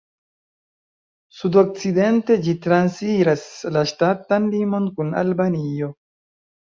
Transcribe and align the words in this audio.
Sudokcidente 1.39 2.37
ĝi 2.47 2.55
transiras 2.63 3.45
la 3.77 3.87
ŝtatan 3.93 4.49
limon 4.55 4.93
kun 4.97 5.13
Albanio. 5.25 5.93